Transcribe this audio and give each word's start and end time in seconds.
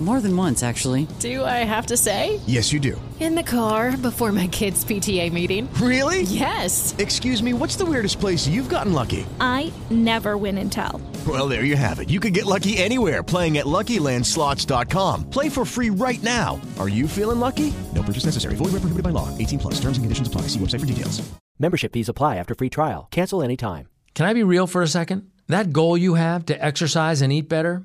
More 0.00 0.20
than 0.20 0.36
once, 0.36 0.62
actually. 0.62 1.08
Do 1.18 1.44
I 1.44 1.64
have 1.66 1.86
to 1.86 1.96
say? 1.96 2.38
Yes, 2.46 2.72
you 2.72 2.78
do. 2.78 3.00
In 3.18 3.34
the 3.34 3.42
car 3.42 3.96
before 3.96 4.30
my 4.30 4.46
kids' 4.46 4.84
PTA 4.84 5.32
meeting. 5.32 5.68
Really? 5.74 6.22
Yes. 6.22 6.94
Excuse 6.98 7.42
me, 7.42 7.52
what's 7.52 7.74
the 7.74 7.84
weirdest 7.84 8.20
place 8.20 8.46
you've 8.46 8.68
gotten 8.68 8.92
lucky? 8.92 9.26
I 9.40 9.72
never 9.90 10.36
win 10.36 10.56
and 10.58 10.70
tell. 10.70 11.00
Well, 11.26 11.48
there 11.48 11.64
you 11.64 11.74
have 11.74 11.98
it. 11.98 12.10
You 12.10 12.20
can 12.20 12.32
get 12.32 12.46
lucky 12.46 12.78
anywhere 12.78 13.24
playing 13.24 13.58
at 13.58 13.66
LuckyLandSlots.com. 13.66 15.30
Play 15.30 15.48
for 15.48 15.64
free 15.64 15.90
right 15.90 16.22
now. 16.22 16.60
Are 16.78 16.88
you 16.88 17.08
feeling 17.08 17.40
lucky? 17.40 17.74
No 17.92 18.04
purchase 18.04 18.24
necessary. 18.24 18.54
Void 18.54 18.66
where 18.66 18.80
prohibited 18.82 19.02
by 19.02 19.10
law. 19.10 19.36
18 19.36 19.58
plus. 19.58 19.74
Terms 19.80 19.98
and 19.98 20.04
conditions 20.04 20.28
apply. 20.28 20.42
See 20.42 20.60
website 20.60 20.80
for 20.80 20.86
details. 20.86 21.28
Membership 21.58 21.92
fees 21.92 22.08
apply 22.08 22.36
after 22.36 22.54
free 22.54 22.70
trial. 22.70 23.08
Cancel 23.10 23.42
anytime. 23.42 23.88
Can 24.14 24.26
I 24.26 24.32
be 24.32 24.44
real 24.44 24.68
for 24.68 24.80
a 24.80 24.86
second? 24.86 25.28
That 25.48 25.72
goal 25.72 25.98
you 25.98 26.14
have 26.14 26.46
to 26.46 26.64
exercise 26.64 27.20
and 27.22 27.32
eat 27.32 27.48
better, 27.48 27.84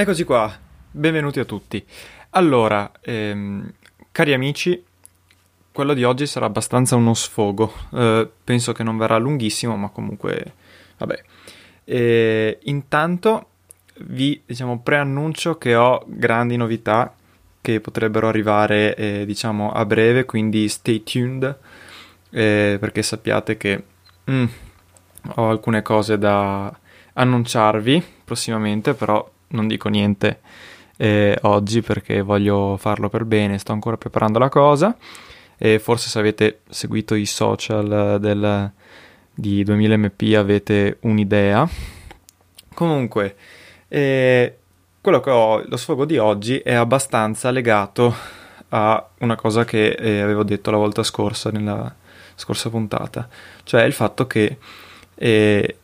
Eccoci 0.00 0.24
qua, 0.24 0.50
benvenuti 0.90 1.40
a 1.40 1.44
tutti. 1.44 1.84
Allora, 2.30 2.90
ehm, 3.02 3.70
cari 4.10 4.32
amici, 4.32 4.82
quello 5.70 5.92
di 5.92 6.04
oggi 6.04 6.26
sarà 6.26 6.46
abbastanza 6.46 6.96
uno 6.96 7.12
sfogo. 7.12 7.70
Eh, 7.92 8.26
penso 8.42 8.72
che 8.72 8.82
non 8.82 8.96
verrà 8.96 9.18
lunghissimo, 9.18 9.76
ma 9.76 9.90
comunque, 9.90 10.54
vabbè. 10.96 11.22
E, 11.84 12.58
intanto 12.62 13.48
vi 14.04 14.40
diciamo 14.46 14.80
preannuncio 14.80 15.58
che 15.58 15.74
ho 15.74 16.02
grandi 16.06 16.56
novità 16.56 17.14
che 17.60 17.80
potrebbero 17.80 18.26
arrivare 18.26 18.96
eh, 18.96 19.26
diciamo 19.26 19.70
a 19.70 19.84
breve, 19.84 20.24
quindi 20.24 20.66
stay 20.70 21.02
tuned 21.02 21.58
eh, 22.30 22.78
perché 22.80 23.02
sappiate 23.02 23.58
che 23.58 23.84
mm, 24.30 24.44
ho 25.34 25.50
alcune 25.50 25.82
cose 25.82 26.16
da 26.16 26.74
annunciarvi 27.12 28.02
prossimamente, 28.24 28.94
però 28.94 29.30
non 29.50 29.68
dico 29.68 29.88
niente 29.88 30.40
eh, 30.96 31.38
oggi 31.42 31.80
perché 31.80 32.20
voglio 32.20 32.76
farlo 32.76 33.08
per 33.08 33.24
bene, 33.24 33.58
sto 33.58 33.72
ancora 33.72 33.96
preparando 33.96 34.38
la 34.38 34.50
cosa 34.50 34.94
e 35.56 35.78
forse 35.78 36.08
se 36.08 36.18
avete 36.18 36.60
seguito 36.68 37.14
i 37.14 37.26
social 37.26 38.18
del, 38.20 38.70
di 39.34 39.64
2000mp 39.64 40.36
avete 40.36 40.98
un'idea. 41.00 41.68
Comunque, 42.74 43.36
eh, 43.88 44.56
quello 45.00 45.20
che 45.20 45.30
ho, 45.30 45.62
lo 45.66 45.76
sfogo 45.76 46.04
di 46.04 46.18
oggi 46.18 46.58
è 46.58 46.74
abbastanza 46.74 47.50
legato 47.50 48.14
a 48.68 49.06
una 49.18 49.36
cosa 49.36 49.64
che 49.64 49.92
eh, 49.92 50.20
avevo 50.20 50.44
detto 50.44 50.70
la 50.70 50.76
volta 50.76 51.02
scorsa, 51.02 51.50
nella 51.50 51.94
scorsa 52.34 52.68
puntata, 52.68 53.28
cioè 53.64 53.82
il 53.84 53.92
fatto 53.92 54.26
che 54.26 54.58
eh, 55.14 55.76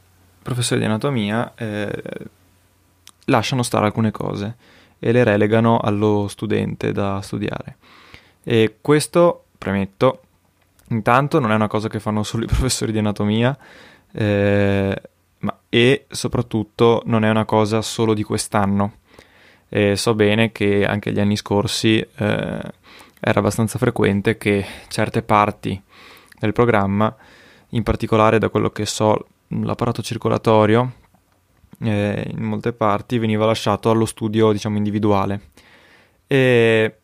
professori 0.43 0.81
di 0.81 0.87
anatomia 0.87 1.53
eh, 1.56 1.91
lasciano 3.26 3.62
stare 3.62 3.87
alcune 3.87 4.10
cose 4.10 4.56
e 4.98 5.12
le 5.12 5.25
relegano 5.25 5.78
allo 5.78 6.26
studente 6.28 6.92
da 6.92 7.20
studiare. 7.20 7.76
E 8.42 8.76
questo, 8.81 9.44
premetto, 9.59 10.20
intanto 10.88 11.38
non 11.38 11.53
è 11.53 11.54
una 11.54 11.69
cosa 11.69 11.88
che 11.88 12.00
fanno 12.00 12.22
solo 12.22 12.44
i 12.44 12.47
professori 12.48 12.92
di 12.92 12.98
anatomia, 12.98 13.56
eh, 14.12 15.03
ma, 15.38 15.59
e 15.69 16.06
soprattutto 16.09 17.03
non 17.06 17.25
è 17.25 17.31
una 17.31 17.44
cosa 17.44 17.82
solo 17.82 18.14
di 18.14 18.22
quest'anno. 18.22 18.98
E 19.69 19.97
so 19.97 20.14
bene 20.14 20.53
che 20.53 20.87
anche 20.87 21.12
gli 21.12 21.19
anni 21.19 21.37
scorsi 21.37 21.98
eh, 21.98 22.06
era 22.14 23.41
abbastanza 23.41 23.78
frequente 23.78 24.38
che 24.38 24.64
certe 24.88 25.22
parti 25.22 25.81
del 26.38 26.53
programma, 26.53 27.14
in 27.70 27.82
particolare 27.82 28.38
da 28.38 28.48
quello 28.48 28.70
che 28.70 28.87
so 28.87 29.26
l'apparato 29.48 30.03
circolatorio, 30.03 30.93
eh, 31.81 32.31
in 32.31 32.42
molte 32.42 32.72
parti 32.72 33.19
veniva 33.19 33.47
lasciato 33.47 33.91
allo 33.91 34.06
studio 34.06 34.53
diciamo 34.53 34.76
individuale. 34.76 35.41
E, 36.26 36.97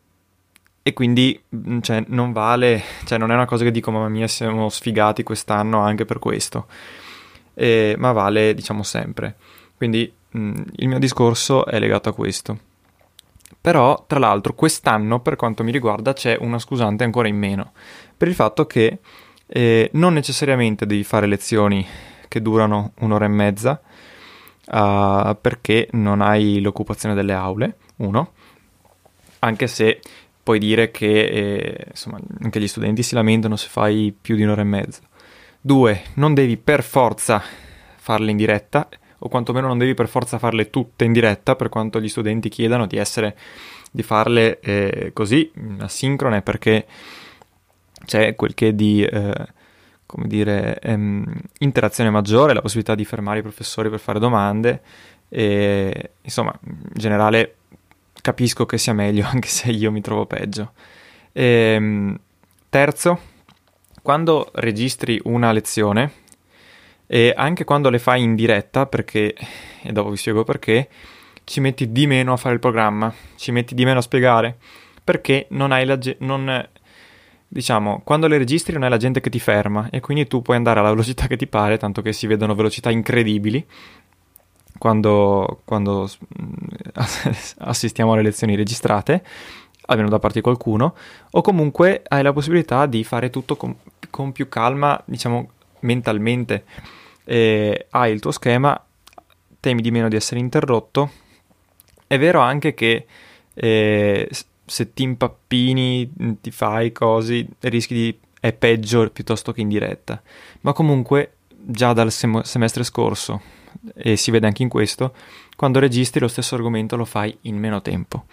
e 0.81 0.93
quindi 0.93 1.41
cioè, 1.81 2.03
non 2.07 2.33
vale 2.33 2.81
cioè 3.05 3.17
non 3.17 3.31
è 3.31 3.35
una 3.35 3.45
cosa 3.45 3.63
che 3.63 3.71
dico 3.71 3.91
mamma 3.91 4.09
mia 4.09 4.27
siamo 4.27 4.67
sfigati 4.69 5.23
quest'anno 5.23 5.79
anche 5.79 6.05
per 6.05 6.19
questo. 6.19 6.67
E, 7.53 7.95
ma 7.97 8.11
vale 8.11 8.53
diciamo 8.53 8.83
sempre. 8.83 9.35
Quindi 9.75 10.11
mh, 10.29 10.61
il 10.77 10.87
mio 10.87 10.99
discorso 10.99 11.65
è 11.65 11.79
legato 11.79 12.09
a 12.09 12.13
questo. 12.13 12.59
Però 13.61 14.03
tra 14.07 14.19
l'altro 14.19 14.53
quest'anno 14.53 15.21
per 15.21 15.35
quanto 15.35 15.63
mi 15.63 15.71
riguarda 15.71 16.13
c'è 16.13 16.35
una 16.39 16.59
scusante 16.59 17.03
ancora 17.05 17.29
in 17.29 17.37
meno 17.37 17.71
per 18.17 18.27
il 18.27 18.35
fatto 18.35 18.65
che 18.65 18.99
eh, 19.45 19.89
non 19.93 20.13
necessariamente 20.13 20.85
devi 20.85 21.03
fare 21.03 21.27
lezioni 21.27 21.85
che 22.27 22.41
durano 22.41 22.93
un'ora 22.99 23.25
e 23.25 23.29
mezza 23.29 23.81
uh, 24.67 25.37
perché 25.39 25.87
non 25.91 26.21
hai 26.21 26.61
l'occupazione 26.61 27.15
delle 27.15 27.33
aule, 27.33 27.77
uno, 27.97 28.31
anche 29.39 29.67
se 29.67 29.99
puoi 30.41 30.59
dire 30.59 30.91
che 30.91 31.23
eh, 31.23 31.85
insomma, 31.89 32.19
anche 32.41 32.59
gli 32.59 32.67
studenti 32.67 33.01
si 33.01 33.15
lamentano 33.15 33.55
se 33.55 33.67
fai 33.69 34.13
più 34.19 34.35
di 34.35 34.43
un'ora 34.43 34.61
e 34.61 34.65
mezza. 34.65 35.01
Due, 35.59 36.01
non 36.15 36.33
devi 36.33 36.57
per 36.57 36.83
forza 36.83 37.41
farle 37.95 38.31
in 38.31 38.37
diretta, 38.37 38.89
o 39.19 39.29
quantomeno 39.29 39.67
non 39.67 39.77
devi 39.77 39.93
per 39.93 40.09
forza 40.09 40.37
farle 40.37 40.69
tutte 40.69 41.05
in 41.05 41.13
diretta, 41.13 41.55
per 41.55 41.69
quanto 41.69 42.01
gli 42.01 42.09
studenti 42.09 42.49
chiedano 42.49 42.85
di, 42.85 42.97
essere, 42.97 43.37
di 43.89 44.03
farle 44.03 44.59
eh, 44.59 45.11
così, 45.13 45.49
asincrone, 45.79 46.41
perché 46.41 46.85
c'è 48.05 48.35
quel 48.35 48.53
che 48.53 48.75
di... 48.75 49.03
Eh, 49.03 49.61
come 50.13 50.27
dire, 50.27 50.79
ehm, 50.79 51.25
interazione 51.57 52.11
maggiore, 52.11 52.53
la 52.53 52.61
possibilità 52.61 52.93
di 52.93 53.03
fermare 53.03 53.39
i 53.39 53.41
professori 53.41 53.89
per 53.89 53.99
fare 53.99 54.19
domande 54.19 54.81
e 55.27 56.11
insomma, 56.21 56.55
in 56.61 56.91
generale 56.93 57.55
capisco 58.21 58.67
che 58.67 58.77
sia 58.77 58.93
meglio 58.93 59.25
anche 59.29 59.47
se 59.47 59.71
io 59.71 59.91
mi 59.91 60.01
trovo 60.01 60.27
peggio. 60.27 60.73
E, 61.31 61.43
ehm, 61.43 62.19
terzo, 62.69 63.19
quando 64.03 64.51
registri 64.53 65.19
una 65.23 65.51
lezione 65.51 66.11
e 67.07 67.33
anche 67.35 67.63
quando 67.63 67.89
le 67.89 67.97
fai 67.97 68.21
in 68.21 68.35
diretta, 68.35 68.85
perché, 68.85 69.33
e 69.81 69.91
dopo 69.91 70.11
vi 70.11 70.17
spiego 70.17 70.43
perché, 70.43 70.89
ci 71.43 71.59
metti 71.59 71.91
di 71.91 72.05
meno 72.05 72.33
a 72.33 72.37
fare 72.37 72.53
il 72.53 72.59
programma, 72.59 73.11
ci 73.35 73.51
metti 73.51 73.73
di 73.73 73.83
meno 73.83 73.97
a 73.97 74.03
spiegare, 74.03 74.57
perché 75.03 75.47
non 75.49 75.71
hai 75.71 75.85
la, 75.85 75.97
non, 76.19 76.67
diciamo, 77.53 78.01
quando 78.03 78.27
le 78.27 78.39
registri 78.39 78.73
non 78.73 78.83
è 78.83 78.89
la 78.89 78.97
gente 78.97 79.21
che 79.21 79.29
ti 79.29 79.39
ferma 79.39 79.87
e 79.91 79.99
quindi 79.99 80.25
tu 80.25 80.41
puoi 80.41 80.57
andare 80.57 80.79
alla 80.79 80.89
velocità 80.89 81.27
che 81.27 81.37
ti 81.37 81.45
pare, 81.45 81.77
tanto 81.77 82.01
che 82.01 82.11
si 82.11 82.25
vedono 82.25 82.55
velocità 82.55 82.89
incredibili 82.89 83.63
quando, 84.79 85.61
quando 85.63 86.09
assistiamo 87.59 88.13
alle 88.13 88.23
lezioni 88.23 88.55
registrate, 88.55 89.23
almeno 89.85 90.09
da 90.09 90.17
parte 90.17 90.39
di 90.39 90.43
qualcuno, 90.43 90.95
o 91.29 91.41
comunque 91.41 92.01
hai 92.07 92.23
la 92.23 92.33
possibilità 92.33 92.87
di 92.87 93.03
fare 93.03 93.29
tutto 93.29 93.55
con, 93.55 93.75
con 94.09 94.31
più 94.31 94.49
calma, 94.49 94.99
diciamo, 95.05 95.49
mentalmente. 95.81 96.65
E 97.23 97.85
hai 97.91 98.11
il 98.11 98.19
tuo 98.19 98.31
schema, 98.31 98.83
temi 99.59 99.81
di 99.83 99.91
meno 99.91 100.07
di 100.07 100.15
essere 100.15 100.39
interrotto. 100.39 101.11
È 102.07 102.17
vero 102.17 102.39
anche 102.39 102.73
che 102.73 103.05
eh, 103.53 104.29
se 104.65 104.93
ti 104.93 105.03
impappini, 105.03 106.11
mm, 106.21 106.31
ti 106.41 106.51
fai 106.51 106.91
cose, 106.91 107.47
rischi 107.59 107.93
di... 107.93 108.19
è 108.39 108.53
peggio 108.53 109.09
piuttosto 109.09 109.51
che 109.51 109.61
in 109.61 109.69
diretta. 109.69 110.21
Ma 110.61 110.73
comunque 110.73 111.35
già 111.65 111.93
dal 111.93 112.11
sem- 112.11 112.41
semestre 112.41 112.83
scorso 112.83 113.41
e 113.95 114.15
si 114.15 114.31
vede 114.31 114.47
anche 114.47 114.63
in 114.63 114.69
questo, 114.69 115.13
quando 115.55 115.79
registri 115.79 116.19
lo 116.19 116.27
stesso 116.27 116.55
argomento 116.55 116.95
lo 116.95 117.05
fai 117.05 117.35
in 117.41 117.57
meno 117.57 117.81
tempo. 117.81 118.25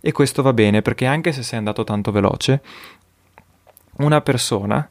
E 0.00 0.12
questo 0.12 0.42
va 0.42 0.52
bene 0.52 0.82
perché 0.82 1.06
anche 1.06 1.32
se 1.32 1.42
sei 1.42 1.58
andato 1.58 1.84
tanto 1.84 2.12
veloce, 2.12 2.62
una 3.96 4.20
persona 4.20 4.88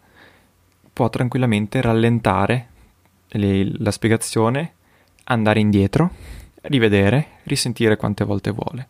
può 0.92 1.10
tranquillamente 1.10 1.82
rallentare 1.82 2.70
le, 3.30 3.72
la 3.78 3.92
spiegazione, 3.92 4.74
andare 5.26 5.60
indietro, 5.60 6.12
rivedere, 6.64 7.40
risentire 7.44 7.98
quante 7.98 8.24
volte 8.24 8.52
vuole. 8.52 8.88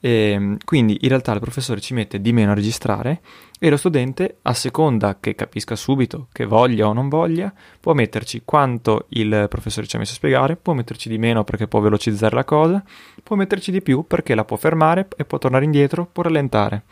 E, 0.00 0.30
ehm, 0.30 0.58
quindi 0.64 0.98
in 1.00 1.08
realtà 1.08 1.32
il 1.32 1.40
professore 1.40 1.80
ci 1.80 1.94
mette 1.94 2.20
di 2.20 2.32
meno 2.32 2.52
a 2.52 2.54
registrare 2.54 3.20
e 3.58 3.70
lo 3.70 3.76
studente, 3.76 4.38
a 4.42 4.54
seconda 4.54 5.18
che 5.18 5.34
capisca 5.34 5.74
subito, 5.74 6.28
che 6.32 6.44
voglia 6.44 6.88
o 6.88 6.92
non 6.92 7.08
voglia, 7.08 7.52
può 7.80 7.94
metterci 7.94 8.42
quanto 8.44 9.06
il 9.10 9.46
professore 9.48 9.86
ci 9.86 9.96
ha 9.96 9.98
messo 9.98 10.12
a 10.12 10.16
spiegare, 10.16 10.56
può 10.56 10.74
metterci 10.74 11.08
di 11.08 11.18
meno 11.18 11.44
perché 11.44 11.66
può 11.66 11.80
velocizzare 11.80 12.34
la 12.34 12.44
cosa, 12.44 12.84
può 13.22 13.36
metterci 13.36 13.70
di 13.70 13.82
più 13.82 14.06
perché 14.06 14.34
la 14.34 14.44
può 14.44 14.56
fermare 14.56 15.08
e 15.16 15.24
può 15.24 15.38
tornare 15.38 15.64
indietro, 15.64 16.06
può 16.06 16.22
rallentare. 16.22 16.82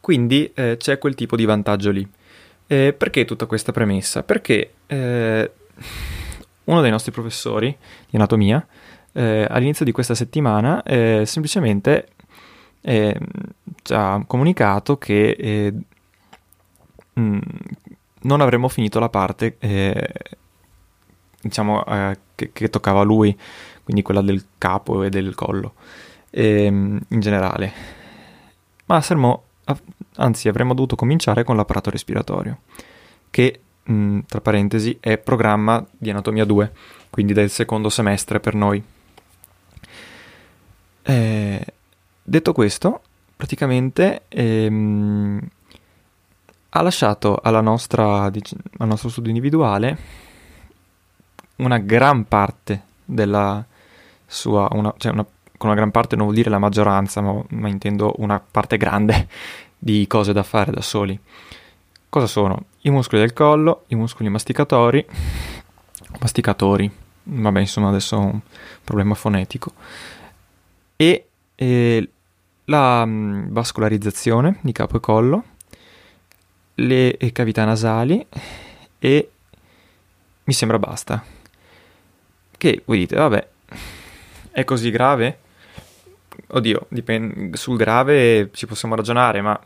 Quindi 0.00 0.50
eh, 0.54 0.76
c'è 0.78 0.98
quel 0.98 1.14
tipo 1.14 1.36
di 1.36 1.44
vantaggio 1.44 1.90
lì. 1.90 2.08
Eh, 2.66 2.92
perché 2.92 3.24
tutta 3.24 3.46
questa 3.46 3.70
premessa? 3.70 4.22
Perché 4.22 4.72
eh, 4.86 5.50
uno 6.64 6.80
dei 6.80 6.90
nostri 6.90 7.12
professori 7.12 7.76
di 8.08 8.16
anatomia 8.16 8.66
eh, 9.12 9.46
all'inizio 9.48 9.84
di 9.84 9.92
questa 9.92 10.14
settimana 10.14 10.82
eh, 10.82 11.24
semplicemente 11.26 12.08
eh, 12.80 13.18
ci 13.82 13.92
ha 13.92 14.22
comunicato 14.26 14.98
che 14.98 15.30
eh, 15.30 15.72
mh, 17.12 17.20
mm, 17.20 17.38
non 18.22 18.40
avremmo 18.40 18.68
finito 18.68 18.98
la 18.98 19.08
parte 19.08 19.56
eh, 19.58 20.12
diciamo 21.40 21.84
eh, 21.84 22.18
che, 22.34 22.50
che, 22.52 22.70
toccava 22.70 23.00
a 23.00 23.04
lui, 23.04 23.36
quindi 23.82 24.02
quella 24.02 24.22
del 24.22 24.44
capo 24.58 25.02
e 25.02 25.10
del 25.10 25.34
collo 25.34 25.74
ehm, 26.30 27.00
in 27.08 27.20
generale. 27.20 27.72
Ma 28.86 29.00
saremmo, 29.00 29.44
anzi 30.16 30.48
avremmo 30.48 30.74
dovuto 30.74 30.96
cominciare 30.96 31.44
con 31.44 31.56
l'apparato 31.56 31.90
respiratorio, 31.90 32.58
che 33.30 33.60
mh, 33.82 33.92
mm, 33.92 34.18
tra 34.26 34.40
parentesi 34.40 34.96
è 35.00 35.18
programma 35.18 35.84
di 35.90 36.10
anatomia 36.10 36.44
2, 36.44 36.72
quindi 37.10 37.32
del 37.32 37.50
secondo 37.50 37.88
semestre 37.88 38.40
per 38.40 38.54
noi. 38.54 38.82
Eh, 41.02 41.64
detto 42.22 42.52
questo, 42.52 43.02
praticamente 43.36 44.22
ehm, 44.28 45.40
ha 46.70 46.82
lasciato 46.82 47.40
nostra, 47.60 48.22
al 48.22 48.86
nostro 48.86 49.08
studio 49.08 49.30
individuale 49.30 49.98
una 51.56 51.78
gran 51.78 52.24
parte 52.26 52.82
della 53.04 53.64
sua, 54.26 54.68
una, 54.72 54.94
cioè 54.96 55.12
una, 55.12 55.24
con 55.56 55.68
una 55.70 55.74
gran 55.74 55.90
parte 55.90 56.16
non 56.16 56.24
vuol 56.24 56.36
dire 56.36 56.50
la 56.50 56.58
maggioranza, 56.58 57.20
ma, 57.20 57.42
ma 57.50 57.68
intendo 57.68 58.14
una 58.18 58.40
parte 58.40 58.76
grande 58.76 59.28
di 59.78 60.06
cose 60.06 60.32
da 60.32 60.42
fare 60.42 60.72
da 60.72 60.80
soli. 60.80 61.18
Cosa 62.08 62.26
sono? 62.26 62.64
I 62.82 62.90
muscoli 62.90 63.20
del 63.20 63.32
collo, 63.32 63.84
i 63.88 63.94
muscoli 63.94 64.28
masticatori, 64.28 65.04
masticatori, 66.20 66.90
vabbè 67.24 67.60
insomma 67.60 67.88
adesso 67.88 68.16
ho 68.16 68.20
un 68.20 68.40
problema 68.84 69.14
fonetico, 69.14 69.72
e 70.96 71.26
eh, 71.54 72.08
la 72.66 73.04
mh, 73.04 73.10
mm, 73.10 73.52
vascolarizzazione 73.52 74.58
di 74.62 74.72
capo 74.72 74.96
e 74.96 75.00
collo, 75.00 75.44
le 76.74 77.16
cavità 77.32 77.64
nasali 77.64 78.24
e 78.98 79.30
mi 80.44 80.52
sembra 80.52 80.78
basta. 80.78 81.22
Che 82.56 82.82
voi 82.84 82.98
dite, 82.98 83.16
vabbè, 83.16 83.48
è 84.52 84.64
così 84.64 84.90
grave? 84.90 85.38
Oddio, 86.48 86.86
dipende, 86.88 87.56
sul 87.56 87.76
grave 87.76 88.50
ci 88.52 88.66
possiamo 88.66 88.94
ragionare, 88.94 89.40
ma 89.40 89.58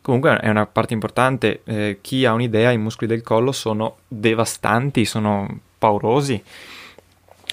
comunque 0.00 0.38
è 0.38 0.48
una 0.48 0.66
parte 0.66 0.94
importante. 0.94 1.62
Eh, 1.64 1.98
chi 2.00 2.24
ha 2.24 2.32
un'idea, 2.32 2.70
i 2.70 2.78
muscoli 2.78 3.08
del 3.08 3.22
collo 3.22 3.52
sono 3.52 3.98
devastanti, 4.06 5.04
sono 5.04 5.60
paurosi 5.78 6.42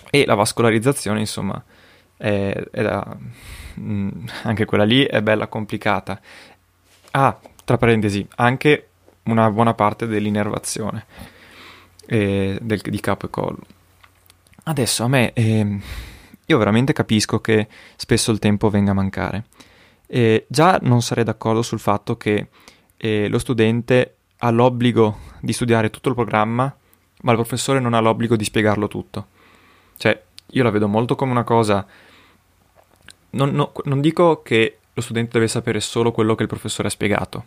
e 0.10 0.25
la 0.25 0.36
vascolarizzazione, 0.36 1.20
insomma, 1.20 1.62
è, 2.18 2.51
è 2.71 2.81
da, 2.81 3.18
mh, 3.75 3.81
mm, 3.83 4.10
anche 4.44 4.65
quella 4.65 4.83
lì 4.83 5.04
è 5.04 5.21
bella 5.21 5.48
complicata. 5.48 6.19
Ah, 7.12 7.39
tra 7.65 7.77
parentesi, 7.77 8.25
anche 8.36 8.88
una 9.24 9.50
buona 9.50 9.74
parte 9.74 10.07
dell'innervazione 10.07 11.06
eh, 12.07 12.57
del, 12.62 12.81
di 12.81 13.00
capo 13.00 13.27
e 13.27 13.30
collo. 13.30 13.62
Adesso 14.63 15.04
a 15.04 15.07
me, 15.07 15.33
eh, 15.33 15.80
io 16.45 16.57
veramente 16.57 16.94
capisco 16.94 17.39
che 17.39 17.68
spesso 17.95 18.31
il 18.31 18.39
tempo 18.39 18.69
venga 18.69 18.92
a 18.92 18.95
mancare. 18.95 19.45
Eh, 20.07 20.45
già 20.48 20.80
non 20.81 21.01
sarei 21.01 21.24
d'accordo 21.24 21.62
sul 21.62 21.80
fatto 21.80 22.18
che 22.18 22.50
eh, 22.98 23.27
lo 23.27 23.39
studente 23.39 24.15
ha 24.38 24.50
l'obbligo 24.50 25.19
di 25.39 25.54
studiare 25.54 25.89
tutto 25.89 26.10
il 26.10 26.15
programma, 26.15 26.74
ma 27.21 27.31
il 27.31 27.38
professore 27.38 27.80
non 27.80 27.94
ha 27.94 28.00
l'obbligo 28.00 28.36
di 28.36 28.44
spiegarlo 28.44 28.88
tutto. 28.88 29.27
Cioè, 29.98 30.21
io 30.54 30.64
la 30.64 30.72
vedo 30.72 30.88
molto 30.88 31.16
come 31.16 31.32
una 31.32 31.44
cosa 31.44 31.86
non, 33.34 33.52
no, 33.52 33.72
non 33.86 34.02
dico 34.02 34.42
che 34.42 34.80
lo 34.94 35.02
studente 35.02 35.32
deve 35.34 35.48
sapere 35.48 35.80
solo 35.80 36.12
quello 36.12 36.36
che 36.36 36.44
il 36.44 36.50
professore 36.50 36.88
ha 36.88 36.92
spiegato, 36.92 37.46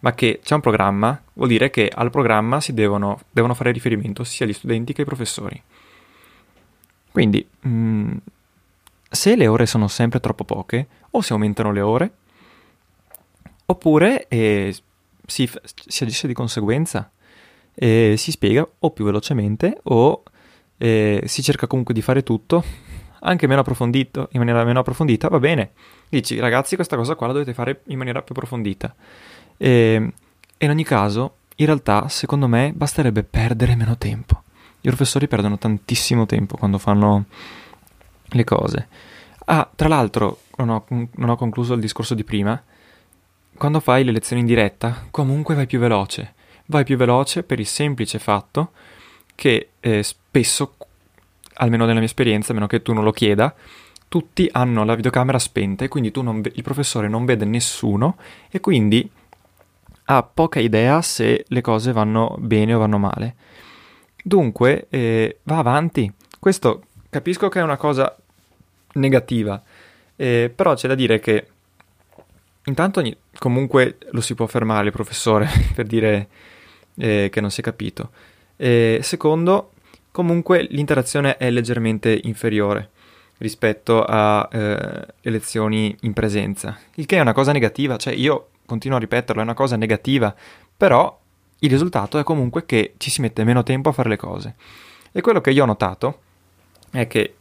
ma 0.00 0.12
che 0.12 0.40
c'è 0.42 0.54
un 0.54 0.60
programma, 0.60 1.20
vuol 1.34 1.48
dire 1.48 1.70
che 1.70 1.90
al 1.92 2.10
programma 2.10 2.60
si 2.60 2.74
devono, 2.74 3.20
devono 3.30 3.54
fare 3.54 3.72
riferimento 3.72 4.24
sia 4.24 4.46
gli 4.46 4.52
studenti 4.52 4.92
che 4.92 5.02
i 5.02 5.06
professori. 5.06 5.60
Quindi, 7.10 7.46
mh, 7.60 7.68
mm, 7.68 8.16
se 9.08 9.36
le 9.36 9.46
ore 9.46 9.66
sono 9.66 9.86
sempre 9.86 10.18
troppo 10.18 10.44
poche, 10.44 10.86
o 11.10 11.20
si 11.20 11.32
aumentano 11.32 11.70
le 11.70 11.80
ore, 11.80 12.12
oppure 13.66 14.26
eh, 14.26 14.74
si, 15.26 15.48
si, 15.86 16.02
agisce 16.02 16.26
di 16.26 16.34
conseguenza, 16.34 17.08
eh, 17.72 18.14
si 18.18 18.32
spiega 18.32 18.66
o 18.80 18.90
più 18.90 19.04
velocemente 19.04 19.78
o 19.84 20.24
eh, 20.78 21.22
si 21.26 21.42
cerca 21.42 21.66
comunque 21.66 21.94
di 21.94 22.02
fare 22.02 22.22
tutto 22.22 22.64
anche 23.24 23.46
meno 23.46 23.60
approfondito, 23.60 24.28
in 24.32 24.38
maniera 24.38 24.64
meno 24.64 24.80
approfondita, 24.80 25.28
va 25.28 25.38
bene. 25.38 25.72
Dici, 26.08 26.38
ragazzi, 26.38 26.74
questa 26.74 26.96
cosa 26.96 27.14
qua 27.14 27.28
la 27.28 27.32
dovete 27.32 27.54
fare 27.54 27.82
in 27.86 27.98
maniera 27.98 28.22
più 28.22 28.34
approfondita. 28.34 28.94
E, 29.56 30.12
in 30.58 30.70
ogni 30.70 30.84
caso, 30.84 31.36
in 31.56 31.66
realtà, 31.66 32.08
secondo 32.08 32.46
me, 32.48 32.72
basterebbe 32.74 33.22
perdere 33.22 33.76
meno 33.76 33.96
tempo. 33.96 34.42
I 34.80 34.88
professori 34.88 35.26
perdono 35.26 35.56
tantissimo 35.56 36.26
tempo 36.26 36.56
quando 36.56 36.78
fanno 36.78 37.24
le 38.26 38.44
cose. 38.44 38.88
Ah, 39.46 39.68
tra 39.74 39.88
l'altro, 39.88 40.40
non 40.56 40.68
ho, 40.68 40.84
non 40.88 41.30
ho 41.30 41.36
concluso 41.36 41.72
il 41.72 41.80
discorso 41.80 42.14
di 42.14 42.24
prima. 42.24 42.62
Quando 43.56 43.80
fai 43.80 44.04
le 44.04 44.12
lezioni 44.12 44.42
in 44.42 44.46
diretta, 44.46 45.06
comunque 45.10 45.54
vai 45.54 45.66
più 45.66 45.78
veloce. 45.78 46.34
Vai 46.66 46.84
più 46.84 46.98
veloce 46.98 47.42
per 47.42 47.58
il 47.58 47.66
semplice 47.66 48.18
fatto 48.18 48.72
che 49.34 49.70
eh, 49.80 50.02
spesso 50.02 50.76
almeno 51.54 51.84
nella 51.84 51.98
mia 51.98 52.08
esperienza, 52.08 52.52
a 52.52 52.54
meno 52.54 52.66
che 52.66 52.82
tu 52.82 52.92
non 52.92 53.04
lo 53.04 53.12
chieda, 53.12 53.54
tutti 54.08 54.48
hanno 54.52 54.84
la 54.84 54.94
videocamera 54.94 55.38
spenta 55.38 55.84
e 55.84 55.88
quindi 55.88 56.12
ve- 56.14 56.52
il 56.54 56.62
professore 56.62 57.08
non 57.08 57.24
vede 57.24 57.44
nessuno 57.44 58.16
e 58.50 58.60
quindi 58.60 59.10
ha 60.06 60.22
poca 60.22 60.60
idea 60.60 61.00
se 61.02 61.44
le 61.48 61.60
cose 61.60 61.92
vanno 61.92 62.36
bene 62.38 62.74
o 62.74 62.78
vanno 62.78 62.98
male. 62.98 63.34
Dunque, 64.22 64.86
eh, 64.90 65.38
va 65.44 65.58
avanti. 65.58 66.12
Questo 66.38 66.84
capisco 67.10 67.48
che 67.48 67.60
è 67.60 67.62
una 67.62 67.76
cosa 67.76 68.16
negativa, 68.94 69.60
eh, 70.16 70.52
però 70.54 70.74
c'è 70.74 70.88
da 70.88 70.94
dire 70.94 71.20
che 71.20 71.48
intanto 72.66 73.02
comunque 73.38 73.98
lo 74.10 74.20
si 74.20 74.34
può 74.34 74.46
fermare 74.46 74.86
il 74.86 74.92
professore 74.92 75.48
per 75.74 75.86
dire 75.86 76.28
eh, 76.96 77.28
che 77.32 77.40
non 77.40 77.50
si 77.50 77.60
è 77.60 77.64
capito. 77.64 78.10
Secondo, 78.56 79.70
Comunque 80.14 80.64
l'interazione 80.70 81.38
è 81.38 81.50
leggermente 81.50 82.20
inferiore 82.22 82.90
rispetto 83.38 84.04
a 84.04 84.48
eh, 84.48 85.06
lezioni 85.22 85.96
in 86.02 86.12
presenza, 86.12 86.78
il 86.94 87.06
che 87.06 87.16
è 87.16 87.20
una 87.20 87.32
cosa 87.32 87.50
negativa, 87.50 87.96
cioè 87.96 88.14
io 88.14 88.50
continuo 88.64 88.96
a 88.96 89.00
ripeterlo, 89.00 89.40
è 89.40 89.44
una 89.44 89.54
cosa 89.54 89.74
negativa, 89.74 90.32
però 90.76 91.20
il 91.58 91.68
risultato 91.68 92.20
è 92.20 92.22
comunque 92.22 92.64
che 92.64 92.94
ci 92.96 93.10
si 93.10 93.22
mette 93.22 93.42
meno 93.42 93.64
tempo 93.64 93.88
a 93.88 93.92
fare 93.92 94.08
le 94.08 94.16
cose. 94.16 94.54
E 95.10 95.20
quello 95.20 95.40
che 95.40 95.50
io 95.50 95.64
ho 95.64 95.66
notato 95.66 96.20
è 96.92 97.08
che 97.08 97.34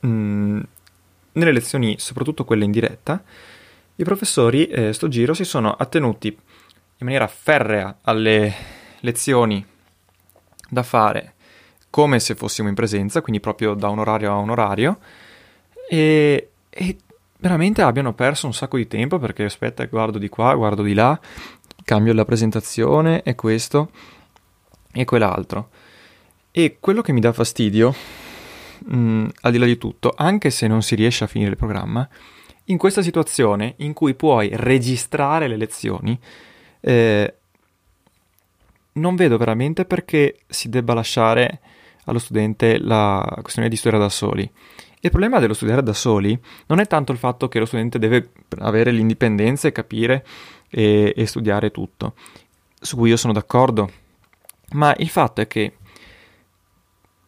mh, 0.00 0.06
mm, 0.06 0.60
nelle 1.32 1.52
lezioni, 1.52 1.94
soprattutto 1.98 2.44
quelle 2.44 2.64
in 2.66 2.70
diretta, 2.70 3.24
i 3.96 4.04
professori 4.04 4.66
eh, 4.66 4.92
sto 4.92 5.08
giro 5.08 5.32
si 5.32 5.44
sono 5.44 5.72
attenuti 5.72 6.28
in 6.28 7.06
maniera 7.06 7.26
ferrea 7.26 8.00
alle 8.02 8.54
lezioni 9.00 9.64
da 10.68 10.82
fare 10.82 11.34
come 11.90 12.20
se 12.20 12.34
fossimo 12.34 12.68
in 12.68 12.74
presenza, 12.74 13.20
quindi 13.22 13.40
proprio 13.40 13.74
da 13.74 13.88
un 13.88 13.98
orario 13.98 14.32
a 14.32 14.36
un 14.36 14.50
orario, 14.50 14.98
e, 15.88 16.50
e 16.68 16.96
veramente 17.38 17.82
abbiano 17.82 18.12
perso 18.12 18.46
un 18.46 18.52
sacco 18.52 18.76
di 18.76 18.86
tempo 18.86 19.18
perché 19.18 19.44
aspetta, 19.44 19.84
guardo 19.86 20.18
di 20.18 20.28
qua, 20.28 20.54
guardo 20.54 20.82
di 20.82 20.94
là, 20.94 21.18
cambio 21.84 22.12
la 22.12 22.24
presentazione 22.24 23.22
e 23.22 23.34
questo 23.34 23.90
e 24.92 25.04
quell'altro. 25.04 25.70
E 26.50 26.76
quello 26.80 27.02
che 27.02 27.12
mi 27.12 27.20
dà 27.20 27.32
fastidio, 27.32 27.94
mh, 28.86 28.96
mm, 28.96 29.26
al 29.42 29.52
di 29.52 29.58
là 29.58 29.66
di 29.66 29.78
tutto, 29.78 30.12
anche 30.16 30.50
se 30.50 30.66
non 30.66 30.82
si 30.82 30.94
riesce 30.94 31.24
a 31.24 31.26
finire 31.26 31.50
il 31.50 31.56
programma, 31.56 32.06
in 32.64 32.76
questa 32.76 33.00
situazione 33.00 33.74
in 33.78 33.94
cui 33.94 34.14
puoi 34.14 34.50
registrare 34.52 35.48
le 35.48 35.56
lezioni, 35.56 36.18
eh, 36.80 37.37
non 38.98 39.16
vedo 39.16 39.36
veramente 39.36 39.84
perché 39.84 40.40
si 40.46 40.68
debba 40.68 40.94
lasciare 40.94 41.60
allo 42.04 42.18
studente 42.18 42.78
la 42.78 43.24
questione 43.40 43.68
di 43.68 43.76
studiare 43.76 44.02
da 44.02 44.10
soli. 44.10 44.50
Il 45.00 45.10
problema 45.10 45.38
dello 45.38 45.54
studiare 45.54 45.82
da 45.82 45.92
soli 45.92 46.38
non 46.66 46.80
è 46.80 46.86
tanto 46.86 47.12
il 47.12 47.18
fatto 47.18 47.48
che 47.48 47.58
lo 47.58 47.66
studente 47.66 47.98
deve 47.98 48.30
avere 48.58 48.90
l'indipendenza 48.90 49.68
e 49.68 49.72
capire 49.72 50.26
e, 50.70 51.12
e 51.16 51.26
studiare 51.26 51.70
tutto, 51.70 52.14
su 52.80 52.96
cui 52.96 53.10
io 53.10 53.16
sono 53.16 53.32
d'accordo, 53.32 53.90
ma 54.72 54.94
il 54.98 55.08
fatto 55.08 55.40
è 55.40 55.46
che 55.46 55.74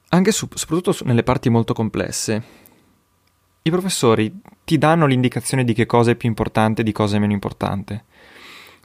anche 0.09 0.33
su, 0.33 0.49
soprattutto 0.53 0.93
su, 0.93 1.05
nelle 1.05 1.23
parti 1.23 1.49
molto 1.49 1.73
complesse, 1.73 2.43
i 3.63 3.71
professori 3.71 4.41
ti 4.65 4.79
danno 4.79 5.07
l'indicazione 5.07 5.65
di 5.65 5.73
che 5.73 5.87
cosa 5.87 6.11
è 6.11 6.17
più 6.17 6.29
importante 6.29 6.81
e 6.81 6.85
di 6.85 6.93
cosa 6.93 7.17
è 7.17 7.19
meno 7.21 7.33
importante, 7.33 8.05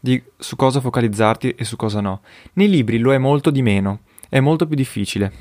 di 0.06 0.22
su 0.38 0.56
cosa 0.56 0.80
focalizzarti 0.80 1.56
e 1.56 1.64
su 1.64 1.76
cosa 1.76 2.00
no. 2.00 2.22
Nei 2.54 2.70
libri 2.70 3.00
lo 3.00 3.12
è 3.12 3.18
molto 3.18 3.50
di 3.50 3.64
meno, 3.64 4.02
è 4.30 4.40
molto 4.40 4.68
più 4.68 4.76
difficile. 4.76 5.34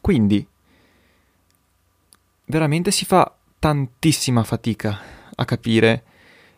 Quindi, 0.00 0.44
veramente 2.46 2.90
si 2.90 3.04
fa 3.04 3.32
tantissima 3.60 4.42
fatica 4.42 5.00
a 5.32 5.44
capire 5.44 6.02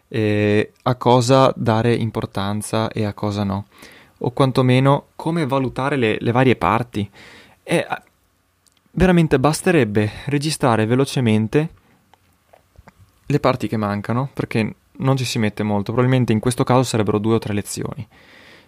eh, 0.08 0.72
a 0.82 0.94
cosa 0.94 1.52
dare 1.54 1.94
importanza 1.94 2.88
e 2.88 3.04
a 3.04 3.12
cosa 3.12 3.44
no, 3.44 3.66
o 4.18 4.30
quantomeno 4.30 5.08
come 5.14 5.46
valutare 5.46 5.96
le, 5.96 6.16
le 6.18 6.32
varie 6.32 6.56
parti. 6.56 7.08
E 7.62 7.86
veramente 8.92 9.38
basterebbe 9.38 10.10
registrare 10.24 10.86
velocemente 10.86 11.68
le 13.26 13.40
parti 13.40 13.68
che 13.68 13.76
mancano, 13.76 14.30
perché 14.32 14.74
non 14.98 15.16
ci 15.16 15.24
si 15.24 15.38
mette 15.38 15.62
molto, 15.62 15.92
probabilmente 15.92 16.32
in 16.32 16.40
questo 16.40 16.64
caso 16.64 16.82
sarebbero 16.82 17.18
due 17.18 17.34
o 17.34 17.38
tre 17.38 17.54
lezioni. 17.54 18.06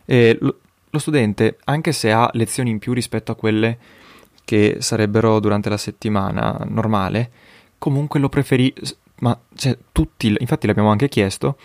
Lo, 0.07 0.59
lo 0.91 0.99
studente, 0.99 1.59
anche 1.65 1.93
se 1.93 2.11
ha 2.11 2.31
lezioni 2.33 2.71
in 2.71 2.79
più 2.79 2.93
rispetto 2.93 3.33
a 3.33 3.35
quelle 3.35 3.79
che 4.45 4.77
sarebbero 4.81 5.41
durante 5.41 5.69
la 5.69 5.77
settimana 5.77 6.65
normale, 6.67 7.31
comunque 7.77 8.19
lo 8.19 8.29
preferisce, 8.31 8.97
ma 9.21 9.39
cioè, 9.55 9.77
tutti, 9.93 10.35
infatti 10.39 10.67
l'abbiamo 10.67 10.91
anche 10.91 11.09
chiesto, 11.09 11.59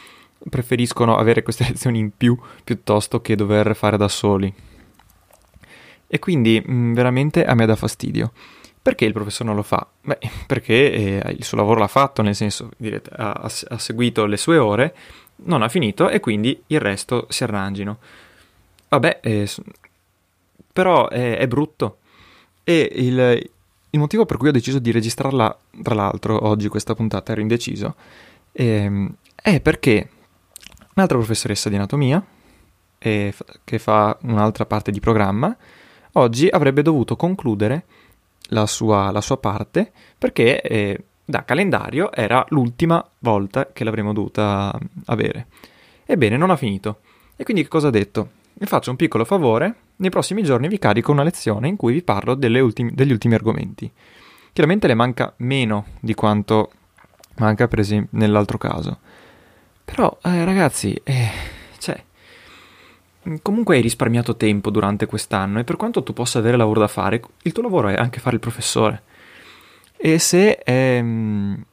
preferiscono 0.49 1.15
avere 1.15 1.43
queste 1.43 1.65
lezioni 1.69 1.99
in 1.99 2.11
più 2.15 2.37
piuttosto 2.63 3.21
che 3.21 3.35
dover 3.35 3.75
fare 3.75 3.97
da 3.97 4.07
soli. 4.07 4.53
E 6.07 6.19
quindi 6.19 6.61
mh, 6.63 6.73
mm, 6.73 6.93
veramente 6.93 7.45
a 7.45 7.53
me 7.55 7.65
dà 7.65 7.75
fastidio. 7.75 8.31
Perché 8.83 9.05
il 9.05 9.13
professore 9.13 9.45
non 9.45 9.55
lo 9.55 9.63
fa? 9.63 9.87
Beh, 10.01 10.19
perché 10.45 10.91
eh, 10.91 11.31
il 11.31 11.45
suo 11.45 11.55
lavoro 11.55 11.79
l'ha 11.79 11.87
fatto, 11.87 12.21
nel 12.21 12.35
senso, 12.35 12.69
direte, 12.75 13.09
ha, 13.15 13.31
ha, 13.31 13.77
seguito 13.77 14.25
le 14.25 14.35
sue 14.35 14.57
ore, 14.57 14.93
non 15.45 15.61
ha 15.61 15.69
finito 15.69 16.09
e 16.09 16.19
quindi 16.19 16.61
il 16.67 16.81
resto 16.81 17.25
si 17.29 17.45
arrangino. 17.45 17.99
Vabbè, 18.89 19.19
eh, 19.23 19.49
però 20.73 21.07
è, 21.07 21.37
è, 21.37 21.47
brutto. 21.47 21.99
E 22.65 22.91
il, 22.95 23.49
il, 23.89 23.99
motivo 23.99 24.25
per 24.25 24.35
cui 24.35 24.49
ho 24.49 24.51
deciso 24.51 24.79
di 24.79 24.91
registrarla, 24.91 25.57
tra 25.81 25.95
l'altro, 25.95 26.45
oggi 26.45 26.67
questa 26.67 26.93
puntata 26.93 27.31
ero 27.31 27.39
indeciso, 27.39 27.95
eh, 28.51 29.09
è 29.33 29.61
perché 29.61 30.09
un'altra 30.95 31.17
professoressa 31.17 31.69
di 31.69 31.75
anatomia, 31.75 32.21
che 32.99 33.79
fa 33.79 34.17
un'altra 34.23 34.65
parte 34.65 34.91
di 34.91 34.99
programma, 34.99 35.55
oggi 36.13 36.47
avrebbe 36.47 36.81
dovuto 36.81 37.15
concludere 37.15 37.85
la 38.49 38.65
sua, 38.65 39.11
la 39.11 39.21
sua 39.21 39.37
parte 39.37 39.91
perché 40.17 40.61
eh, 40.61 41.03
da 41.25 41.43
calendario 41.45 42.11
era 42.11 42.45
l'ultima 42.49 43.03
volta 43.19 43.71
che 43.71 43.83
l'avremmo 43.83 44.13
dovuta 44.13 44.77
avere. 45.05 45.47
Ebbene, 46.05 46.37
non 46.37 46.49
ha 46.49 46.57
finito. 46.57 46.99
E 47.35 47.43
quindi 47.43 47.63
che 47.63 47.69
cosa 47.69 47.87
ha 47.87 47.91
detto? 47.91 48.29
Vi 48.53 48.65
faccio 48.65 48.91
un 48.91 48.95
piccolo 48.95 49.25
favore, 49.25 49.75
nei 49.97 50.09
prossimi 50.09 50.43
giorni 50.43 50.67
vi 50.67 50.77
carico 50.77 51.11
una 51.11 51.23
lezione 51.23 51.67
in 51.67 51.75
cui 51.75 51.93
vi 51.93 52.03
parlo 52.03 52.35
ultimi, 52.35 52.91
degli 52.93 53.11
ultimi 53.11 53.33
argomenti. 53.33 53.91
Chiaramente 54.51 54.87
le 54.87 54.93
manca 54.93 55.33
meno 55.37 55.85
di 55.99 56.13
quanto 56.13 56.71
manca 57.37 57.67
per 57.67 57.79
esempio 57.79 58.17
nell'altro 58.19 58.57
caso. 58.57 58.99
Però, 59.83 60.17
eh, 60.23 60.45
ragazzi, 60.45 60.99
eh, 61.03 61.29
Comunque 63.41 63.75
hai 63.75 63.81
risparmiato 63.81 64.35
tempo 64.35 64.69
durante 64.69 65.05
quest'anno 65.05 65.59
e 65.59 65.63
per 65.63 65.77
quanto 65.77 66.03
tu 66.03 66.11
possa 66.11 66.39
avere 66.39 66.57
lavoro 66.57 66.81
da 66.81 66.87
fare, 66.87 67.21
il 67.43 67.51
tuo 67.53 67.63
lavoro 67.63 67.87
è 67.87 67.95
anche 67.95 68.19
fare 68.19 68.35
il 68.35 68.41
professore. 68.41 69.03
E 69.95 70.19
se 70.19 70.59
ehm, 70.63 71.63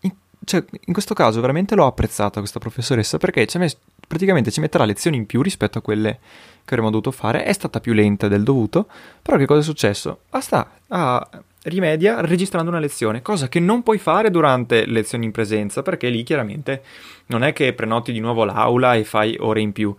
in, 0.00 0.12
cioè, 0.44 0.64
in 0.84 0.92
questo 0.92 1.14
caso 1.14 1.40
veramente 1.40 1.74
l'ho 1.74 1.86
apprezzata 1.86 2.40
questa 2.40 2.58
professoressa 2.58 3.16
perché 3.16 3.46
ci 3.46 3.56
messo, 3.56 3.78
praticamente 4.06 4.50
ci 4.50 4.60
metterà 4.60 4.84
lezioni 4.84 5.16
in 5.16 5.24
più 5.24 5.40
rispetto 5.40 5.78
a 5.78 5.82
quelle 5.82 6.18
che 6.64 6.74
avremmo 6.74 6.90
dovuto 6.90 7.10
fare. 7.10 7.44
È 7.44 7.52
stata 7.54 7.80
più 7.80 7.94
lenta 7.94 8.28
del 8.28 8.42
dovuto, 8.42 8.88
però 9.22 9.38
che 9.38 9.46
cosa 9.46 9.60
è 9.60 9.64
successo? 9.64 10.20
Basta, 10.28 10.70
ha 10.88 11.28
rimedia 11.64 12.20
registrando 12.20 12.70
una 12.70 12.78
lezione, 12.78 13.22
cosa 13.22 13.48
che 13.48 13.60
non 13.60 13.82
puoi 13.82 13.98
fare 13.98 14.30
durante 14.30 14.86
lezioni 14.86 15.26
in 15.26 15.32
presenza, 15.32 15.82
perché 15.82 16.08
lì 16.08 16.22
chiaramente 16.22 16.82
non 17.26 17.42
è 17.42 17.52
che 17.52 17.72
prenoti 17.72 18.12
di 18.12 18.20
nuovo 18.20 18.44
l'aula 18.44 18.94
e 18.94 19.04
fai 19.04 19.36
ore 19.38 19.60
in 19.60 19.72
più. 19.72 19.94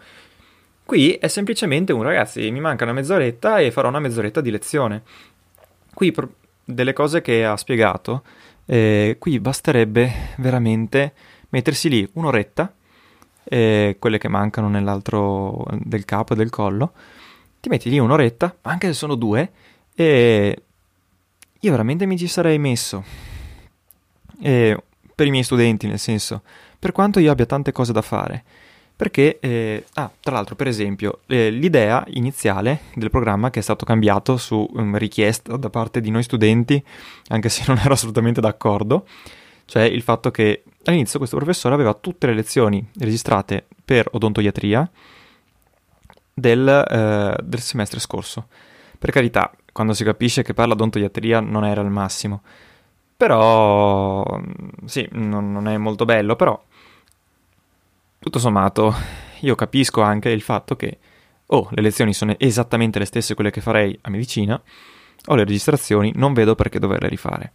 Qui 0.83 1.13
è 1.13 1.27
semplicemente 1.27 1.93
un 1.93 2.01
ragazzi, 2.01 2.49
mi 2.51 2.59
manca 2.59 2.83
una 2.83 2.93
mezz'oretta 2.93 3.59
e 3.59 3.71
farò 3.71 3.89
una 3.89 3.99
mezz'oretta 3.99 4.41
di 4.41 4.51
lezione. 4.51 5.03
Qui 5.93 6.11
pro- 6.11 6.33
delle 6.63 6.93
cose 6.93 7.21
che 7.21 7.45
ha 7.45 7.55
spiegato, 7.55 8.23
eh, 8.65 9.15
qui 9.19 9.39
basterebbe 9.39 10.11
veramente 10.37 11.13
mettersi 11.49 11.89
lì 11.89 12.09
un'oretta, 12.13 12.73
eh, 13.43 13.95
quelle 13.99 14.17
che 14.17 14.27
mancano 14.27 14.67
nell'altro 14.67 15.65
del 15.79 16.05
capo 16.05 16.33
e 16.33 16.35
del 16.35 16.49
collo, 16.49 16.93
ti 17.59 17.69
metti 17.69 17.89
lì 17.89 17.99
un'oretta, 17.99 18.57
anche 18.61 18.87
se 18.87 18.93
sono 18.93 19.15
due, 19.15 19.51
e 19.93 20.63
io 21.63 21.71
veramente 21.71 22.05
mi 22.05 22.17
ci 22.17 22.27
sarei 22.27 22.57
messo. 22.57 23.03
E 24.41 24.77
per 25.13 25.27
i 25.27 25.29
miei 25.29 25.43
studenti, 25.43 25.87
nel 25.87 25.99
senso, 25.99 26.41
per 26.79 26.91
quanto 26.91 27.19
io 27.19 27.31
abbia 27.31 27.45
tante 27.45 27.71
cose 27.71 27.93
da 27.93 28.01
fare. 28.01 28.43
Perché, 28.95 29.39
eh, 29.39 29.85
ah, 29.93 30.11
tra 30.19 30.33
l'altro, 30.33 30.55
per 30.55 30.67
esempio, 30.67 31.21
eh, 31.27 31.49
l'idea 31.49 32.03
iniziale 32.09 32.81
del 32.95 33.09
programma 33.09 33.49
che 33.49 33.59
è 33.59 33.63
stato 33.63 33.85
cambiato 33.85 34.37
su 34.37 34.67
um, 34.73 34.95
richiesta 34.97 35.57
da 35.57 35.69
parte 35.69 36.01
di 36.01 36.11
noi 36.11 36.23
studenti, 36.23 36.83
anche 37.27 37.49
se 37.49 37.63
non 37.67 37.77
ero 37.83 37.93
assolutamente 37.93 38.41
d'accordo, 38.41 39.07
cioè 39.65 39.83
il 39.83 40.01
fatto 40.01 40.29
che 40.29 40.63
all'inizio 40.83 41.17
questo 41.17 41.37
professore 41.37 41.73
aveva 41.73 41.93
tutte 41.93 42.27
le 42.27 42.33
lezioni 42.33 42.87
registrate 42.99 43.65
per 43.83 44.07
odontoiatria 44.11 44.89
del, 46.33 46.67
eh, 46.67 47.43
del 47.43 47.59
semestre 47.59 47.99
scorso. 47.99 48.47
Per 48.99 49.09
carità, 49.09 49.51
quando 49.71 49.93
si 49.93 50.03
capisce 50.03 50.43
che 50.43 50.53
parla 50.53 50.73
odontoiatria 50.73 51.39
non 51.39 51.65
era 51.65 51.81
il 51.81 51.89
massimo. 51.89 52.41
Però, 53.15 54.25
sì, 54.85 55.07
non, 55.11 55.51
non 55.51 55.67
è 55.67 55.77
molto 55.77 56.05
bello, 56.05 56.35
però, 56.35 56.59
tutto 58.19 58.39
sommato, 58.39 58.93
io 59.41 59.55
capisco 59.55 60.01
anche 60.01 60.29
il 60.29 60.41
fatto 60.41 60.75
che, 60.75 60.97
oh, 61.45 61.67
le 61.71 61.81
lezioni 61.81 62.13
sono 62.13 62.35
esattamente 62.37 62.99
le 62.99 63.05
stesse 63.05 63.35
quelle 63.35 63.51
che 63.51 63.61
farei 63.61 63.97
a 64.01 64.09
medicina, 64.09 64.59
ho 65.25 65.35
le 65.35 65.43
registrazioni, 65.43 66.11
non 66.15 66.33
vedo 66.33 66.55
perché 66.55 66.79
doverle 66.79 67.07
rifare. 67.07 67.51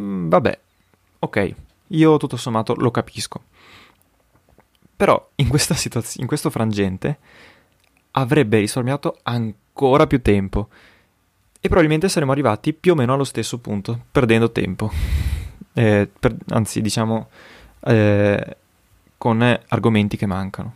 Mm, 0.00 0.28
vabbè, 0.28 0.58
ok, 1.20 1.54
io 1.88 2.16
tutto 2.16 2.36
sommato 2.36 2.74
lo 2.74 2.90
capisco. 2.90 3.44
Però 4.96 5.30
in 5.36 5.50
situazione, 5.56 6.20
in 6.22 6.26
questo 6.26 6.50
frangente, 6.50 7.18
avrebbe 8.12 8.58
risparmiato 8.58 9.18
ancora 9.22 9.64
più 10.06 10.22
tempo 10.22 10.68
e 11.60 11.68
probabilmente 11.68 12.08
saremmo 12.08 12.32
arrivati 12.32 12.72
più 12.72 12.92
o 12.92 12.94
meno 12.94 13.14
allo 13.14 13.24
stesso 13.24 13.58
punto, 13.58 14.04
perdendo 14.10 14.52
tempo. 14.52 14.90
Eh, 15.72 16.08
per, 16.18 16.34
anzi, 16.50 16.80
diciamo, 16.80 17.28
eh, 17.80 18.56
con 19.18 19.60
argomenti 19.68 20.16
che 20.16 20.26
mancano. 20.26 20.74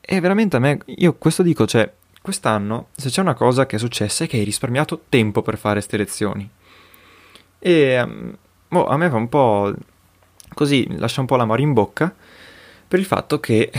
E 0.00 0.20
veramente 0.20 0.56
a 0.56 0.60
me, 0.60 0.78
io 0.86 1.14
questo 1.14 1.42
dico, 1.42 1.66
cioè, 1.66 1.92
quest'anno, 2.22 2.88
se 2.94 3.10
c'è 3.10 3.20
una 3.20 3.34
cosa 3.34 3.66
che 3.66 3.76
è 3.76 3.78
successa 3.78 4.24
è 4.24 4.26
che 4.26 4.38
hai 4.38 4.44
risparmiato 4.44 5.02
tempo 5.08 5.42
per 5.42 5.58
fare 5.58 5.74
queste 5.74 5.96
lezioni. 5.96 6.48
E 7.58 8.00
um, 8.00 8.36
boh, 8.68 8.86
a 8.86 8.96
me 8.96 9.10
fa 9.10 9.16
un 9.16 9.28
po' 9.28 9.74
così, 10.54 10.86
lascia 10.98 11.20
un 11.20 11.26
po' 11.26 11.36
l'amore 11.36 11.62
in 11.62 11.72
bocca 11.72 12.14
per 12.86 12.98
il 12.98 13.04
fatto 13.04 13.40
che 13.40 13.70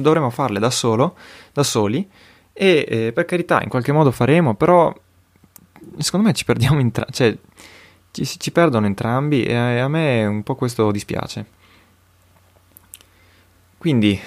dovremo 0.00 0.30
farle 0.30 0.58
da 0.58 0.70
solo, 0.70 1.16
da 1.52 1.62
soli, 1.62 2.08
e 2.52 2.86
eh, 2.88 3.12
per 3.12 3.24
carità 3.24 3.62
in 3.62 3.68
qualche 3.68 3.92
modo 3.92 4.10
faremo, 4.10 4.54
però 4.54 4.94
secondo 5.98 6.26
me 6.26 6.32
ci 6.32 6.44
perdiamo 6.44 6.80
entrambi, 6.80 7.12
cioè 7.12 7.36
ci, 8.10 8.24
ci, 8.24 8.50
perdono 8.50 8.86
entrambi 8.86 9.44
e 9.44 9.54
a, 9.54 9.84
a 9.84 9.88
me 9.88 10.24
un 10.24 10.42
po' 10.42 10.54
questo 10.54 10.90
dispiace. 10.90 11.54
Quindi, 13.78 14.18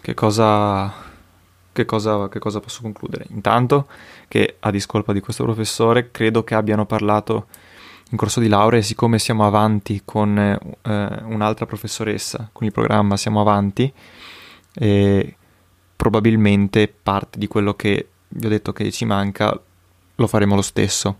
che 0.00 0.14
cosa, 0.14 0.92
che 1.72 1.84
cosa, 1.84 2.28
che 2.28 2.38
cosa 2.38 2.60
posso 2.60 2.82
concludere? 2.82 3.26
Intanto 3.30 3.88
che 4.28 4.56
a 4.60 4.70
discolpa 4.70 5.12
di 5.12 5.20
questo 5.20 5.44
professore 5.44 6.10
credo 6.10 6.44
che 6.44 6.54
abbiano 6.54 6.86
parlato 6.86 7.46
in 8.10 8.16
corso 8.16 8.40
di 8.40 8.48
laurea 8.48 8.78
e 8.78 8.82
siccome 8.82 9.18
siamo 9.18 9.46
avanti 9.46 10.02
con 10.04 10.38
eh, 10.38 10.58
un'altra 11.24 11.66
professoressa, 11.66 12.48
con 12.52 12.66
il 12.66 12.72
programma 12.72 13.16
siamo 13.16 13.40
avanti, 13.40 13.92
e 14.74 15.36
probabilmente 15.96 16.88
parte 16.88 17.38
di 17.38 17.46
quello 17.46 17.74
che 17.74 18.08
vi 18.28 18.46
ho 18.46 18.48
detto 18.48 18.72
che 18.72 18.90
ci 18.90 19.04
manca 19.04 19.58
lo 20.14 20.26
faremo 20.26 20.54
lo 20.54 20.62
stesso, 20.62 21.18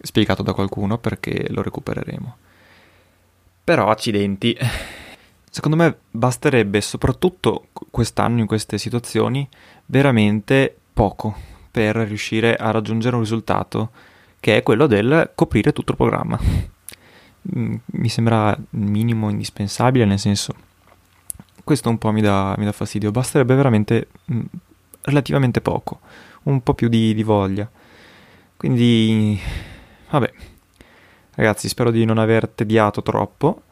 spiegato 0.00 0.42
da 0.42 0.52
qualcuno 0.52 0.98
perché 0.98 1.46
lo 1.50 1.62
recupereremo. 1.62 2.36
Però 3.64 3.88
accidenti, 3.88 4.56
secondo 5.50 5.76
me 5.76 5.96
basterebbe 6.10 6.80
soprattutto 6.80 7.68
quest'anno 7.90 8.40
in 8.40 8.46
queste 8.46 8.78
situazioni 8.78 9.48
veramente 9.86 10.74
poco 10.92 11.36
per 11.70 11.96
riuscire 11.96 12.56
a 12.56 12.70
raggiungere 12.70 13.14
un 13.16 13.22
risultato 13.22 13.90
che 14.40 14.56
è 14.56 14.62
quello 14.62 14.86
del 14.86 15.32
coprire 15.34 15.72
tutto 15.72 15.92
il 15.92 15.96
programma. 15.96 16.38
Mm, 17.56 17.76
mi 17.86 18.08
sembra 18.08 18.56
minimo 18.70 19.30
indispensabile, 19.30 20.04
nel 20.04 20.18
senso, 20.18 20.54
questo 21.68 21.90
un 21.90 21.98
po' 21.98 22.12
mi 22.12 22.22
dà, 22.22 22.54
mi 22.56 22.64
dà 22.64 22.72
fastidio, 22.72 23.10
basterebbe 23.10 23.54
veramente 23.54 24.08
mh, 24.24 24.36
mm, 24.36 24.42
relativamente 25.02 25.60
poco, 25.60 26.00
un 26.44 26.62
po' 26.62 26.72
più 26.72 26.88
di, 26.88 27.12
di 27.12 27.22
voglia. 27.22 27.70
Quindi, 28.56 29.38
vabbè, 30.08 30.32
ragazzi, 31.34 31.68
spero 31.68 31.90
di 31.90 32.06
non 32.06 32.16
aver 32.16 32.48
tediato 32.48 33.02
troppo 33.02 33.64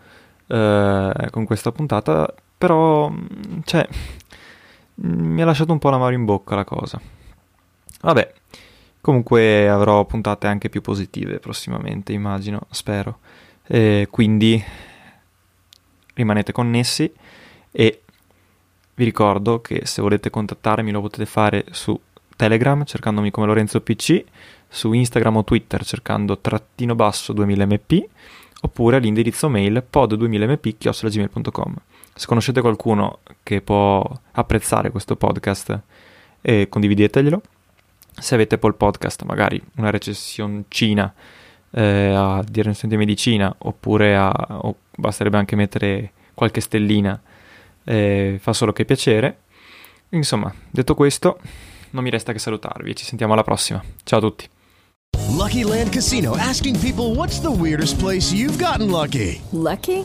eh, 0.47 1.29
con 1.31 1.47
questa 1.47 1.73
puntata, 1.73 2.35
però, 2.59 3.09
mm, 3.09 3.61
cioè, 3.65 3.89
mi 4.97 5.41
ha 5.41 5.47
lasciato 5.47 5.73
un 5.73 5.79
po' 5.79 5.89
l'amaro 5.89 6.15
in 6.15 6.27
bocca 6.27 6.55
la 6.55 6.65
cosa. 6.65 7.01
Vabbè, 8.03 8.35
comunque 9.01 9.71
avrò 9.71 10.05
puntate 10.05 10.47
anche 10.47 10.69
più 10.69 10.83
positive 10.83 11.39
prossimamente, 11.39 12.13
immagino, 12.13 12.67
spero. 12.69 13.21
E 13.67 14.07
quindi 14.11 14.63
rimanete 16.13 16.53
connessi 16.53 17.11
e 17.79 18.01
vi 18.95 19.05
ricordo 19.05 19.61
che 19.61 19.83
se 19.85 20.01
volete 20.01 20.31
contattarmi 20.31 20.91
lo 20.91 21.03
potete 21.03 21.27
fare 21.27 21.67
su 21.73 22.01
Telegram 22.35 22.83
cercandomi 22.83 23.31
come 23.31 23.47
Lorenzo 23.47 23.83
PC, 23.83 24.25
su 24.67 24.95
Instagram 24.95 25.37
o 25.37 25.45
Twitter 25.45 25.85
cercando 25.85 26.39
trattino 26.39 26.95
basso 26.95 27.35
2000mp 27.35 28.05
oppure 28.63 28.97
all'indirizzo 28.97 29.51
mail 29.51 29.85
pod2000mp.gmail.com 29.93 31.75
Se 32.15 32.27
conoscete 32.27 32.63
qualcuno 32.63 33.19
che 33.43 33.61
può 33.61 34.03
apprezzare 34.33 34.91
questo 34.91 35.17
podcast, 35.17 35.79
eh, 36.41 36.71
condivideteglielo. 36.71 37.43
Se 38.19 38.35
avete 38.35 38.55
Apple 38.55 38.73
Podcast, 38.73 39.23
magari 39.25 39.63
una 39.77 39.91
recensioncina 39.91 41.13
eh, 41.73 42.15
a 42.15 42.43
dire 42.43 42.75
di 42.81 42.97
medicina, 42.97 43.55
oppure 43.59 44.17
a, 44.17 44.33
o 44.63 44.77
basterebbe 44.97 45.37
anche 45.37 45.57
mettere 45.57 46.13
qualche 46.33 46.63
stellina, 46.63 47.21
eh, 47.87 48.39
fa 48.41 48.53
solo 48.53 48.73
che 48.73 48.85
piacere. 48.85 49.39
Insomma, 50.11 50.53
detto 50.71 50.95
questo, 50.95 51.39
non 51.91 52.03
mi 52.03 52.11
resta 52.11 52.33
che 52.33 52.39
salutarvi 52.39 52.91
e 52.91 52.95
ci 52.95 53.05
sentiamo 53.05 53.33
alla 53.33 53.45
prossima. 53.45 53.83
Ciao 54.05 54.19
a 54.19 54.23
tutti. 54.23 54.49
Lucky 55.29 55.65
Land 55.65 55.91
Casino 55.93 56.35
asking 56.37 56.79
people 56.79 57.15
what's 57.15 57.41
the 57.41 57.51
weirdest 57.51 57.99
place 57.99 58.33
you've 58.33 58.59
gotten 58.59 58.91
lucky? 58.91 59.41
Lucky? 59.53 60.05